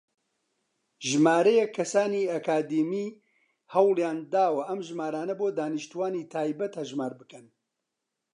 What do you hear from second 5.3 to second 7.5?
بۆ دانیشتووانی تایبەت هەژمار بکەن.